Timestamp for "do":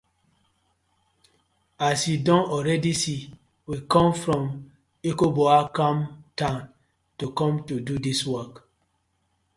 7.87-7.95